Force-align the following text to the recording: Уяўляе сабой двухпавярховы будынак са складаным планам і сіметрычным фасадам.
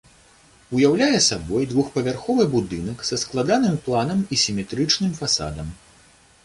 Уяўляе 0.77 1.19
сабой 1.25 1.67
двухпавярховы 1.73 2.43
будынак 2.55 3.05
са 3.11 3.21
складаным 3.25 3.75
планам 3.87 4.19
і 4.35 4.43
сіметрычным 4.47 5.11
фасадам. 5.21 5.67